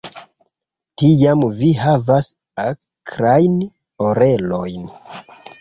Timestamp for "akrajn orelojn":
2.65-4.93